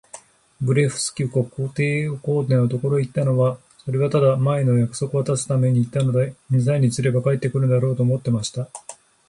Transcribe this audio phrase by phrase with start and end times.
[0.59, 2.07] ブレフスキュ国皇帝
[2.55, 8.67] のところへ行ったのは、それはただ、前の約束をはたすために行ったので、二三日すれば帰って来るだろう、と思っていました。